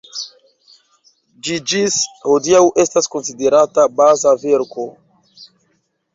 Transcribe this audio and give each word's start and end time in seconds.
Ĝi 1.47 1.57
ĝis 1.71 1.97
hodiaŭ 2.31 2.63
estas 2.85 3.11
konsiderata 3.17 3.87
baza 4.01 4.35
verko. 4.47 4.89